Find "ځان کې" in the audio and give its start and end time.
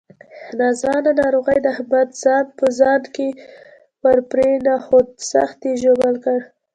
2.79-3.27